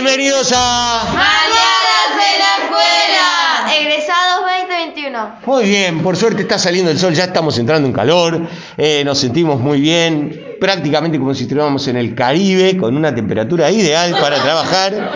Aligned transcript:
Bienvenidos 0.00 0.52
a... 0.54 1.06
Mañanas 1.08 2.10
de 2.14 2.38
la 2.38 2.64
escuela. 2.64 3.80
Egresados 3.80 4.42
2021. 4.68 5.40
Muy 5.44 5.64
bien, 5.64 6.02
por 6.04 6.16
suerte 6.16 6.42
está 6.42 6.56
saliendo 6.56 6.92
el 6.92 7.00
sol, 7.00 7.14
ya 7.14 7.24
estamos 7.24 7.58
entrando 7.58 7.88
en 7.88 7.92
calor, 7.92 8.46
eh, 8.76 9.02
nos 9.04 9.18
sentimos 9.18 9.58
muy 9.58 9.80
bien, 9.80 10.54
prácticamente 10.60 11.18
como 11.18 11.34
si 11.34 11.42
estuviéramos 11.42 11.88
en 11.88 11.96
el 11.96 12.14
Caribe, 12.14 12.76
con 12.76 12.96
una 12.96 13.12
temperatura 13.12 13.72
ideal 13.72 14.12
para 14.20 14.40
trabajar. 14.40 15.10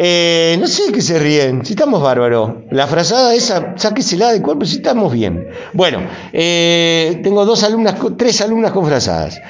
Eh, 0.00 0.56
no 0.60 0.68
sé 0.68 0.92
qué 0.92 1.00
se 1.02 1.18
ríen, 1.18 1.64
si 1.64 1.72
estamos 1.72 2.00
bárbaros. 2.00 2.52
La 2.70 2.86
frazada 2.86 3.34
esa, 3.34 3.74
sáquesela 3.76 4.30
de 4.30 4.40
cuerpo, 4.40 4.64
si 4.64 4.76
estamos 4.76 5.12
bien. 5.12 5.48
Bueno, 5.72 5.98
eh, 6.32 7.20
tengo 7.24 7.44
dos 7.44 7.64
alumnas, 7.64 7.96
tres 8.16 8.40
alumnas 8.40 8.70
con 8.70 8.86
frazadas. 8.86 9.40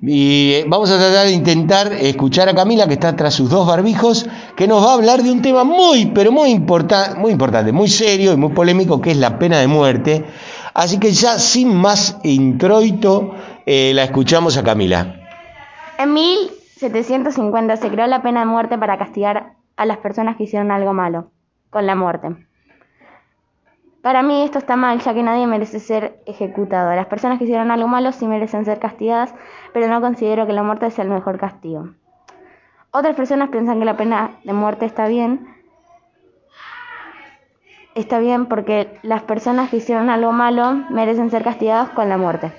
Y 0.00 0.52
eh, 0.54 0.64
vamos 0.66 0.90
a 0.90 0.96
tratar 0.96 1.26
de 1.26 1.32
intentar 1.32 1.92
escuchar 1.92 2.48
a 2.48 2.54
Camila, 2.54 2.86
que 2.86 2.94
está 2.94 3.14
tras 3.16 3.34
sus 3.34 3.50
dos 3.50 3.66
barbijos, 3.66 4.26
que 4.56 4.66
nos 4.66 4.82
va 4.82 4.92
a 4.92 4.94
hablar 4.94 5.22
de 5.22 5.30
un 5.30 5.42
tema 5.42 5.64
muy, 5.64 6.06
pero 6.06 6.32
muy, 6.32 6.50
importa- 6.52 7.14
muy 7.18 7.32
importante, 7.32 7.72
muy 7.72 7.88
serio 7.88 8.32
y 8.32 8.36
muy 8.38 8.52
polémico, 8.54 9.02
que 9.02 9.10
es 9.10 9.18
la 9.18 9.38
pena 9.38 9.58
de 9.58 9.66
muerte. 9.66 10.24
Así 10.72 10.98
que 10.98 11.10
ya 11.12 11.38
sin 11.38 11.74
más 11.74 12.16
introito, 12.22 13.34
la 13.66 14.04
escuchamos 14.04 14.56
a 14.56 14.62
Camila. 14.62 15.16
En 15.98 16.14
1750 16.14 17.76
se 17.76 17.88
creó 17.90 18.06
la 18.06 18.22
pena 18.22 18.40
de 18.40 18.46
muerte 18.46 18.78
para 18.78 18.96
castigar 18.96 19.57
a 19.78 19.86
las 19.86 19.98
personas 19.98 20.36
que 20.36 20.42
hicieron 20.42 20.70
algo 20.72 20.92
malo, 20.92 21.30
con 21.70 21.86
la 21.86 21.94
muerte. 21.94 22.36
Para 24.02 24.22
mí 24.22 24.42
esto 24.42 24.58
está 24.58 24.76
mal, 24.76 25.00
ya 25.00 25.14
que 25.14 25.22
nadie 25.22 25.46
merece 25.46 25.78
ser 25.78 26.20
ejecutado. 26.26 26.94
Las 26.94 27.06
personas 27.06 27.38
que 27.38 27.44
hicieron 27.44 27.70
algo 27.70 27.86
malo 27.86 28.10
sí 28.10 28.26
merecen 28.26 28.64
ser 28.64 28.80
castigadas, 28.80 29.32
pero 29.72 29.86
no 29.88 30.00
considero 30.00 30.46
que 30.46 30.52
la 30.52 30.64
muerte 30.64 30.90
sea 30.90 31.04
el 31.04 31.10
mejor 31.10 31.38
castigo. 31.38 31.90
Otras 32.90 33.14
personas 33.14 33.50
piensan 33.50 33.78
que 33.78 33.84
la 33.84 33.96
pena 33.96 34.32
de 34.42 34.52
muerte 34.52 34.84
está 34.84 35.06
bien. 35.06 35.46
Está 37.94 38.18
bien 38.18 38.46
porque 38.46 38.98
las 39.02 39.22
personas 39.22 39.70
que 39.70 39.76
hicieron 39.76 40.10
algo 40.10 40.32
malo 40.32 40.74
merecen 40.90 41.30
ser 41.30 41.44
castigadas 41.44 41.90
con 41.90 42.08
la 42.08 42.16
muerte. 42.16 42.52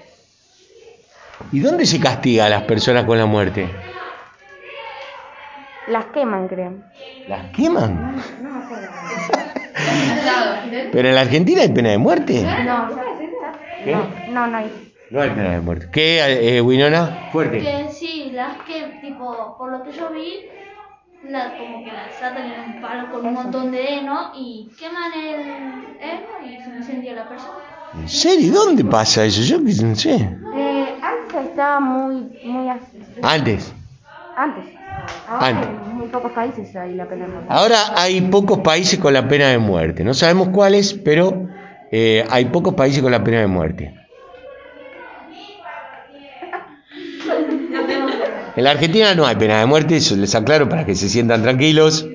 ¿Y 1.51 1.59
dónde 1.59 1.85
se 1.85 1.99
castiga 1.99 2.45
a 2.45 2.49
las 2.49 2.63
personas 2.63 3.03
con 3.05 3.17
la 3.17 3.25
muerte? 3.25 3.69
Las 5.89 6.05
queman, 6.07 6.47
creo. 6.47 6.73
¿Las 7.27 7.51
queman? 7.51 8.15
¿Pero 10.91 11.09
en 11.09 11.15
la 11.15 11.21
Argentina 11.21 11.61
hay 11.61 11.69
pena 11.69 11.89
de 11.89 11.97
muerte? 11.97 12.43
No, 12.43 12.89
¿Qué? 13.83 13.95
no, 14.27 14.47
no 14.47 14.57
hay. 14.57 14.93
No 15.09 15.21
hay 15.21 15.29
pena 15.31 15.51
de 15.51 15.61
muerte. 15.61 15.89
¿Qué, 15.91 16.57
eh, 16.57 16.61
Winona? 16.61 17.29
Fuerte. 17.31 17.59
Que 17.59 17.89
sí, 17.91 18.31
las 18.33 18.57
que, 18.67 18.99
tipo, 19.01 19.55
por 19.57 19.71
lo 19.71 19.83
que 19.83 19.91
yo 19.91 20.11
vi, 20.11 20.45
las 21.23 21.53
como 21.53 21.83
que 21.83 21.91
las 21.91 22.21
atan 22.21 22.51
en 22.51 22.75
un 22.75 22.81
palo 22.81 23.11
con 23.11 23.25
un 23.25 23.33
montón 23.33 23.71
de 23.71 23.95
heno 23.95 24.31
y 24.35 24.69
queman 24.79 25.11
el 25.13 25.41
heno 25.99 26.45
y 26.45 26.63
se 26.63 26.69
incendia 26.69 27.13
la 27.13 27.27
persona. 27.27 27.57
¿En 27.95 28.07
serio? 28.07 28.53
¿Dónde 28.53 28.85
pasa 28.85 29.25
eso? 29.25 29.41
Yo 29.41 29.59
no 29.59 29.95
sé. 29.95 30.15
Eh, 30.15 30.99
antes 31.01 31.49
estaba 31.49 31.79
muy, 31.79 32.29
muy 32.43 32.69
así. 32.69 32.99
Antes. 33.23 33.73
Antes. 34.35 34.78
Ahora 35.27 35.47
Antes. 35.47 35.69
en 35.69 35.97
muy 35.97 36.07
pocos 36.07 36.31
países 36.31 36.75
hay 36.75 36.95
la 36.95 37.07
pena 37.07 37.25
de 37.25 37.31
muerte. 37.31 37.47
Ahora 37.49 37.77
hay 37.95 38.21
pocos 38.21 38.59
países 38.59 38.99
con 38.99 39.13
la 39.13 39.27
pena 39.27 39.49
de 39.49 39.57
muerte. 39.57 40.03
No 40.03 40.13
sabemos 40.13 40.49
cuáles, 40.49 40.93
pero 40.93 41.47
eh, 41.91 42.25
hay 42.29 42.45
pocos 42.45 42.73
países 42.73 43.01
con 43.01 43.11
la 43.11 43.23
pena 43.23 43.39
de 43.39 43.47
muerte. 43.47 43.93
En 48.55 48.63
la 48.63 48.71
Argentina 48.71 49.15
no 49.15 49.25
hay 49.25 49.35
pena 49.35 49.59
de 49.59 49.65
muerte, 49.65 49.95
eso 49.95 50.15
les 50.15 50.35
aclaro 50.35 50.67
para 50.67 50.85
que 50.85 50.95
se 50.95 51.07
sientan 51.07 51.43
tranquilos. 51.43 52.07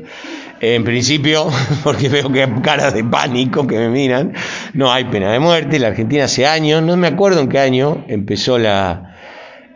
En 0.60 0.84
principio, 0.84 1.48
porque 1.84 2.08
veo 2.08 2.30
que 2.30 2.42
hay 2.42 2.52
caras 2.62 2.94
de 2.94 3.04
pánico 3.04 3.66
que 3.66 3.76
me 3.76 3.88
miran, 3.88 4.34
no 4.72 4.92
hay 4.92 5.04
pena 5.04 5.32
de 5.32 5.38
muerte. 5.38 5.76
En 5.76 5.82
la 5.82 5.88
Argentina 5.88 6.24
hace 6.24 6.46
años, 6.46 6.82
no 6.82 6.96
me 6.96 7.06
acuerdo 7.06 7.40
en 7.40 7.48
qué 7.48 7.58
año 7.58 8.04
empezó 8.08 8.58
la, 8.58 9.13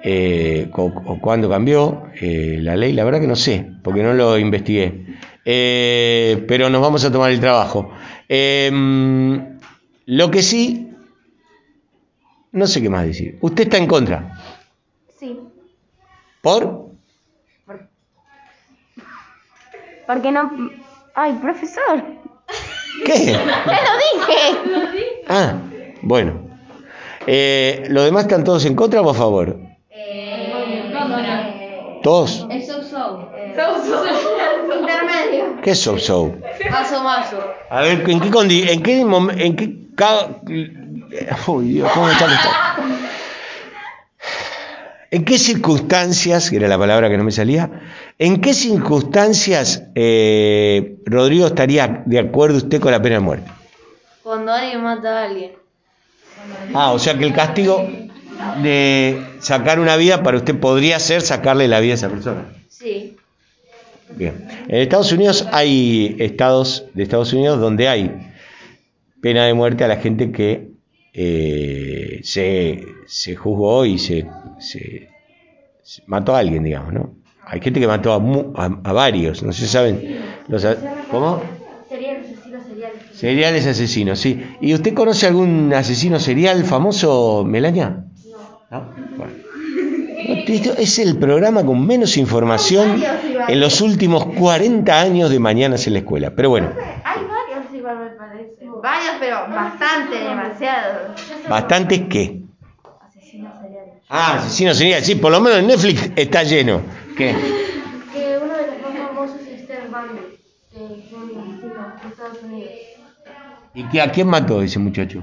eh, 0.03 0.71
o, 0.75 0.85
o 0.85 1.21
cuándo 1.21 1.49
cambió 1.49 2.05
eh, 2.21 2.59
la 2.61 2.77
ley, 2.77 2.93
la 2.93 3.05
verdad 3.05 3.21
que 3.21 3.27
no 3.27 3.37
sé, 3.37 3.67
porque 3.83 4.03
no 4.03 4.15
lo 4.15 4.39
investigué. 4.39 5.07
Eh, 5.45 6.45
pero 6.47 6.69
nos 6.69 6.81
vamos 6.83 7.05
a 7.05 7.11
tomar 7.13 7.31
el 7.31 7.41
trabajo. 7.41 7.91
Eh, 8.29 8.71
lo 10.07 10.31
que 10.31 10.43
sí, 10.43 10.91
no 12.53 12.67
sé 12.67 12.83
qué 12.83 12.91
más 12.91 13.07
decir. 13.07 13.39
Usted 13.41 13.65
está 13.65 13.79
en 13.79 13.87
contra. 13.87 14.39
Sí. 15.19 15.39
¿Por? 16.43 16.89
Porque 20.07 20.33
no. 20.33 20.51
Ay, 21.15 21.35
profesor. 21.43 22.03
¿Qué? 23.05 23.27
¡Ya 23.33 23.39
lo 23.43 24.21
dije! 24.21 25.23
Ah, 25.29 25.59
bueno. 26.03 26.49
Eh, 27.27 27.85
¿Los 27.91 28.05
demás 28.05 28.25
están 28.25 28.45
todos 28.45 28.65
en 28.65 28.75
contra 28.75 29.03
o 29.03 29.11
a 29.11 29.15
favor? 29.15 29.59
¿Todos? 32.09 32.47
El 32.51 32.65
so 32.65 32.83
so. 32.83 33.31
Intermedio. 34.81 35.61
¿Qué 35.63 35.73
es 35.73 35.79
so 35.79 35.99
so? 35.99 36.33
Mazo 36.71 37.05
mazo. 37.05 37.37
A 37.69 37.83
ver, 37.83 38.09
¿en 38.09 38.21
qué 38.21 38.31
condi 38.31 38.67
en 38.67 38.83
qué 38.83 39.01
en 39.03 39.57
qué 39.57 39.77
Uy, 41.49 41.69
Dios, 41.69 41.93
¿cómo 41.93 42.09
está 42.09 42.25
está? 42.25 42.77
¿En 45.11 45.27
qué 45.27 45.37
circunstancias, 45.37 46.49
que 46.49 46.57
era 46.57 46.69
la 46.69 46.79
palabra 46.79 47.11
que 47.11 47.19
no 47.19 47.25
me 47.25 47.31
salía, 47.31 47.83
en 48.19 48.41
qué 48.41 48.55
circunstancias 48.55 49.83
eh, 49.95 50.97
Rodrigo 51.05 51.47
estaría 51.47 52.05
de 52.07 52.21
acuerdo 52.21 52.57
usted 52.57 52.81
con 52.81 52.91
la 52.91 53.03
pena 53.03 53.17
de 53.17 53.21
muerte? 53.21 53.51
Cuando 54.23 54.51
alguien 54.51 54.83
mata 54.83 55.11
a 55.11 55.25
alguien. 55.25 55.53
Ah, 56.73 56.93
o 56.93 56.99
sea 56.99 57.19
que 57.19 57.27
el 57.27 57.35
castigo 57.35 57.87
de 58.63 59.23
sacar 59.41 59.81
una 59.81 59.97
vida 59.97 60.23
para 60.23 60.37
usted 60.37 60.59
podría 60.59 60.99
ser 60.99 61.23
sacarle 61.23 61.69
la 61.69 61.81
vida 61.81 61.93
a 61.93 61.95
esa 61.97 62.09
persona. 62.09 62.47
Sí. 62.69 63.17
Bien. 64.17 64.47
En 64.69 64.77
Estados 64.81 65.13
Unidos 65.13 65.47
hay 65.53 66.17
estados 66.19 66.87
de 66.95 67.03
Estados 67.03 67.33
Unidos 67.33 67.61
donde 67.61 67.89
hay 67.89 68.17
pena 69.21 69.45
de 69.45 69.55
muerte 69.55 69.85
a 69.85 69.89
la 69.89 69.97
gente 69.97 70.33
que 70.33 70.71
eh, 71.13 72.21
se, 72.23 72.85
se 73.07 73.37
juzgó 73.37 73.85
y 73.85 73.99
se, 73.99 74.27
se- 74.59 75.09
se 75.83 76.03
mató 76.07 76.35
a 76.35 76.39
alguien, 76.39 76.65
digamos, 76.65 76.93
¿no? 76.93 77.15
Hay 77.47 77.61
gente 77.61 77.81
que 77.81 77.87
mató 77.87 78.13
a, 78.13 78.19
mu- 78.19 78.53
a, 78.57 78.67
a 78.85 78.93
varios, 78.93 79.43
no 79.43 79.53
si 79.53 79.67
saben. 79.67 80.21
Los, 80.49 80.67
¿Cómo? 81.11 81.43
Seriales 83.15 83.67
asesinos, 83.67 84.19
sí. 84.21 84.43
¿Y 84.61 84.75
usted 84.75 84.95
conoce 84.95 85.27
algún 85.27 85.73
asesino 85.75 86.21
serial 86.21 86.63
famoso, 86.65 87.45
Melania? 87.47 88.05
No. 88.71 88.87
Bueno. 89.17 89.33
Esto 90.47 90.75
es 90.77 90.99
el 90.99 91.17
programa 91.17 91.65
con 91.65 91.87
menos 91.87 92.17
información 92.17 93.03
en 93.49 93.61
los 93.61 93.81
últimos 93.81 94.27
40 94.27 95.01
años 95.01 95.31
de 95.31 95.39
Mañanas 95.39 95.87
en 95.87 95.95
la 95.95 96.01
Escuela. 96.01 96.33
Pero 96.35 96.51
bueno, 96.51 96.71
Hay 97.05 97.23
varios 97.25 97.75
igual 97.75 97.99
me 97.99 98.11
parece. 98.11 98.67
Varios, 98.83 99.15
pero 99.21 99.37
bastante, 99.49 100.19
demasiado. 100.19 101.15
¿bastantes 101.49 102.01
qué? 102.11 102.43
Asesinos 103.01 103.53
seriales. 103.61 103.95
Ah, 104.11 104.35
asesinos 104.35 104.77
seriales, 104.77 105.07
sí, 105.07 105.15
por 105.15 105.33
lo 105.33 105.41
menos 105.41 105.61
en 105.61 105.67
Netflix 105.69 106.11
está 106.17 106.43
lleno. 106.43 106.83
¿Qué? 107.17 107.35
Que 108.13 108.39
uno 108.43 108.55
de 108.55 108.67
los 108.67 108.83
más 108.83 109.09
famosos 109.09 109.41
es 109.51 109.67
Ted 109.67 109.85
Bundy, 109.91 110.37
que 110.71 111.09
fue 111.09 111.19
un 111.23 111.41
asesino 111.41 111.95
de 112.03 112.09
Estados 112.09 112.43
Unidos. 112.43 112.71
¿Y 113.75 113.85
qué, 113.85 114.01
a 114.03 114.11
quién 114.11 114.27
mató 114.27 114.61
ese 114.63 114.79
muchacho? 114.79 115.23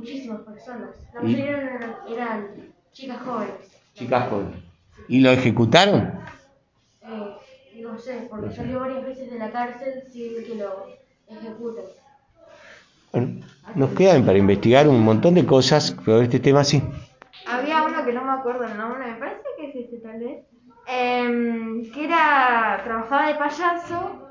Muchísimas 0.00 0.40
personas. 0.40 0.90
La 1.14 1.20
mayoría 1.20 1.50
eran, 1.50 1.96
eran 2.08 2.48
chicas 2.92 3.18
jóvenes. 3.22 3.54
Chicas 3.94 4.28
jóvenes. 4.30 4.56
¿Y 5.08 5.20
lo 5.20 5.30
ejecutaron? 5.30 6.12
Eh, 7.02 7.36
no 7.82 7.98
sé, 7.98 8.26
porque 8.30 8.50
salió 8.54 8.80
varias 8.80 9.04
veces 9.04 9.30
de 9.30 9.38
la 9.38 9.50
cárcel 9.50 10.04
sin 10.10 10.42
que 10.44 10.54
lo 10.54 10.86
ejecuten. 11.28 11.84
Bueno, 13.12 13.46
nos 13.74 13.90
quedan 13.90 14.24
para 14.24 14.38
investigar 14.38 14.88
un 14.88 15.02
montón 15.02 15.34
de 15.34 15.44
cosas 15.44 15.94
sobre 16.04 16.24
este 16.24 16.40
tema, 16.40 16.64
sí. 16.64 16.82
Había 17.46 17.82
uno 17.82 18.02
que 18.04 18.12
no 18.14 18.24
me 18.24 18.32
acuerdo 18.32 18.64
el 18.64 18.78
nombre, 18.78 19.06
me 19.06 19.18
parece 19.18 19.42
que 19.58 19.68
es 19.68 19.74
ese 19.86 19.98
tal 19.98 20.18
vez. 20.20 20.44
em, 20.86 21.90
que 21.92 22.04
era. 22.06 22.80
trabajaba 22.84 23.28
de 23.28 23.34
payaso 23.34 24.28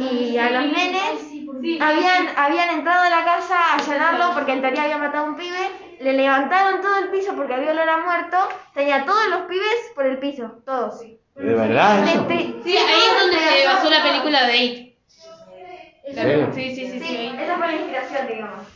y 0.00 0.36
a 0.36 0.50
los 0.50 0.72
nenes 0.72 1.32
habían, 1.80 2.28
habían 2.36 2.70
entrado 2.78 3.02
a 3.04 3.10
la 3.10 3.24
casa 3.24 3.54
a 3.56 3.76
allanarlo 3.76 4.34
porque 4.34 4.52
en 4.52 4.60
teoría 4.60 4.82
había 4.84 4.98
matado 4.98 5.26
a 5.26 5.28
un 5.30 5.36
pibe, 5.36 5.70
le 6.00 6.12
levantaron 6.12 6.80
todo 6.80 6.98
el 6.98 7.08
piso 7.08 7.34
porque 7.34 7.54
había 7.54 7.70
olor 7.72 7.88
a 7.88 7.98
muerto, 7.98 8.36
tenía 8.74 9.04
todos 9.04 9.28
los 9.28 9.40
pibes 9.42 9.92
por 9.94 10.06
el 10.06 10.18
piso, 10.18 10.62
todos. 10.64 11.00
¿De 11.00 11.54
verdad 11.54 12.08
eso? 12.08 12.20
Este- 12.22 12.60
Sí, 12.64 12.76
ahí 12.76 13.00
es 13.10 13.20
donde 13.20 13.38
se 13.38 13.66
basó 13.66 13.90
la 13.90 14.02
película 14.02 14.46
de 14.46 14.56
It. 14.64 14.94
¿En 16.04 16.14
serio? 16.14 16.50
Sí, 16.54 16.74
sí, 16.74 16.90
sí, 16.90 17.00
sí. 17.00 17.32
Esa 17.38 17.56
fue 17.56 17.66
la 17.66 17.72
inspiración, 17.74 18.26
digamos. 18.28 18.66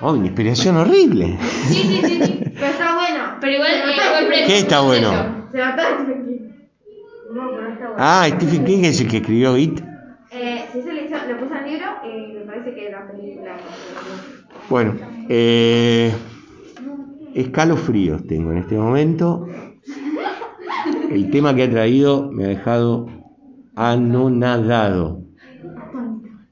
Oh, 0.00 0.12
una 0.12 0.26
inspiración 0.26 0.76
horrible. 0.76 1.38
Sí, 1.40 1.74
sí, 1.74 2.02
sí, 2.04 2.22
sí. 2.22 2.40
Pero 2.54 2.66
está 2.66 2.94
bueno. 2.94 3.36
Pero 3.40 3.52
igual 3.52 3.70
eh, 3.72 4.44
¿Qué 4.46 4.58
está 4.58 4.80
bueno? 4.80 5.48
Se 5.52 5.58
mataron 5.58 6.04
tranquilo. 6.04 6.40
No, 7.30 7.50
pero 7.54 7.68
está 7.68 7.84
bueno. 7.88 7.96
Ah, 7.98 8.26
Stephen 8.28 8.64
King 8.64 8.84
es 8.84 9.00
el 9.00 9.08
que 9.08 9.16
escribió 9.18 9.56
It. 9.56 9.80
Eh, 10.36 10.64
se 10.72 10.92
le, 10.92 11.04
hizo- 11.04 11.14
le 11.26 11.32
eh, 11.32 12.34
me 12.38 12.44
parece 12.44 12.74
que 12.74 12.90
la 12.90 13.06
película. 13.06 13.56
Bueno, 14.68 14.94
eh, 15.28 16.12
escalofríos 17.34 18.26
tengo 18.26 18.52
en 18.52 18.58
este 18.58 18.76
momento. 18.76 19.46
El 21.10 21.30
tema 21.30 21.54
que 21.54 21.62
ha 21.64 21.70
traído 21.70 22.30
me 22.32 22.44
ha 22.44 22.48
dejado 22.48 23.06
anonadado. 23.76 25.20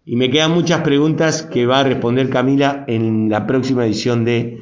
Y 0.04 0.16
me 0.16 0.30
quedan 0.30 0.52
muchas 0.52 0.82
preguntas 0.82 1.42
que 1.42 1.66
va 1.66 1.80
a 1.80 1.84
responder 1.84 2.28
Camila 2.28 2.84
en 2.86 3.28
la 3.28 3.46
próxima 3.46 3.86
edición 3.86 4.24
de 4.24 4.58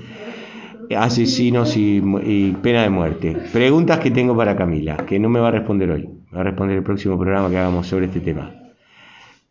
Asesinos 0.96 1.76
y, 1.76 2.02
y 2.23 2.52
Pena 2.62 2.82
de 2.82 2.90
Muerte. 2.90 3.37
Preguntas 3.52 3.99
que 4.00 4.11
tengo 4.11 4.37
para 4.37 4.56
Camila, 4.56 4.96
que 4.99 5.19
no 5.19 5.28
me 5.28 5.40
va 5.40 5.49
a 5.49 5.52
responder 5.52 5.90
hoy. 5.90 6.08
Va 6.34 6.40
a 6.40 6.44
responder 6.44 6.76
el 6.78 6.84
próximo 6.84 7.19
programa 7.19 7.50
que 7.50 7.58
hagamos 7.58 7.87
sobre 7.87 8.06
este 8.06 8.20
tema. 8.20 8.60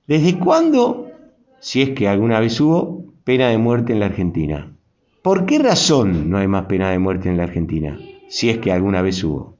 ¿Desde 0.09 0.39
cuándo, 0.39 1.11
si 1.59 1.83
es 1.83 1.91
que 1.91 2.07
alguna 2.07 2.39
vez 2.39 2.59
hubo, 2.59 3.05
pena 3.23 3.49
de 3.49 3.59
muerte 3.59 3.93
en 3.93 3.99
la 3.99 4.07
Argentina? 4.07 4.75
¿Por 5.21 5.45
qué 5.45 5.59
razón 5.59 6.31
no 6.31 6.39
hay 6.39 6.47
más 6.47 6.65
pena 6.65 6.89
de 6.89 6.97
muerte 6.97 7.29
en 7.29 7.37
la 7.37 7.43
Argentina? 7.43 7.99
Si 8.27 8.49
es 8.49 8.57
que 8.57 8.71
alguna 8.71 9.03
vez 9.03 9.23
hubo. 9.23 9.59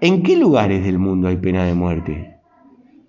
¿En 0.00 0.24
qué 0.24 0.36
lugares 0.36 0.82
del 0.82 0.98
mundo 0.98 1.28
hay 1.28 1.36
pena 1.36 1.64
de 1.64 1.74
muerte? 1.74 2.34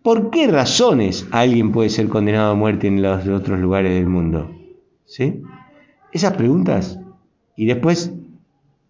¿Por 0.04 0.30
qué 0.30 0.46
razones 0.46 1.28
alguien 1.32 1.72
puede 1.72 1.90
ser 1.90 2.08
condenado 2.08 2.52
a 2.52 2.56
muerte 2.56 2.86
en 2.86 3.02
los 3.02 3.28
otros 3.28 3.60
lugares 3.60 3.96
del 3.96 4.06
mundo? 4.06 4.52
¿Sí? 5.06 5.42
Esas 6.12 6.34
preguntas. 6.34 7.00
Y 7.56 7.66
después, 7.66 8.14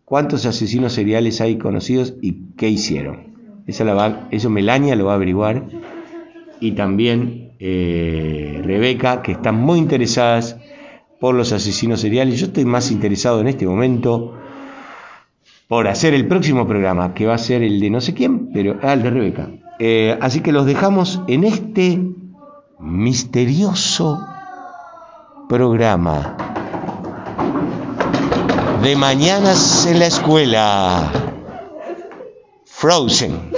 ¿cuántos 0.03 0.45
asesinos 0.45 0.91
seriales 0.91 1.39
hay 1.39 1.57
conocidos 1.57 2.15
y 2.21 2.33
qué 2.57 2.67
hicieron? 2.67 3.31
Esa 3.65 3.85
la 3.85 4.27
eso 4.31 4.49
Melania 4.49 4.97
lo 4.97 5.05
va 5.05 5.13
a 5.13 5.15
averiguar. 5.15 5.63
Y 6.61 6.71
también 6.71 7.51
eh, 7.59 8.61
Rebeca, 8.63 9.21
que 9.21 9.33
están 9.33 9.55
muy 9.55 9.79
interesadas 9.79 10.57
por 11.19 11.35
los 11.35 11.51
asesinos 11.51 11.99
seriales. 11.99 12.39
Yo 12.39 12.45
estoy 12.45 12.65
más 12.65 12.91
interesado 12.91 13.41
en 13.41 13.47
este 13.47 13.65
momento 13.65 14.37
por 15.67 15.87
hacer 15.87 16.13
el 16.13 16.27
próximo 16.27 16.67
programa, 16.67 17.13
que 17.13 17.25
va 17.25 17.33
a 17.33 17.37
ser 17.37 17.63
el 17.63 17.79
de 17.79 17.89
no 17.89 17.99
sé 17.99 18.13
quién, 18.13 18.51
pero 18.53 18.77
ah, 18.81 18.93
el 18.93 19.03
de 19.03 19.09
Rebeca. 19.09 19.49
Eh, 19.79 20.17
así 20.21 20.41
que 20.41 20.51
los 20.51 20.65
dejamos 20.65 21.21
en 21.27 21.43
este 21.43 21.99
misterioso 22.79 24.23
programa 25.49 26.37
de 28.83 28.95
mañanas 28.95 29.85
en 29.85 29.99
la 29.99 30.07
escuela. 30.07 31.11
Frozen. 32.65 33.51